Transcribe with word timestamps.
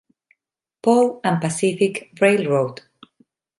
Paul 0.81 1.21
and 1.23 1.39
Pacific 1.39 2.09
Railroad. 2.19 2.81